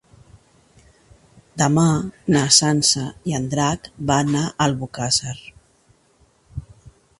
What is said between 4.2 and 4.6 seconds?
a